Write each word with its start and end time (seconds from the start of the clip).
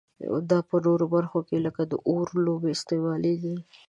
دا 0.49 0.59
په 0.69 0.75
نورو 0.85 1.05
برخو 1.15 1.39
کې 1.47 1.57
لکه 1.65 1.81
د 1.91 1.93
اور 2.09 2.27
لوبې 2.45 2.69
استعمالیږي. 2.75 3.55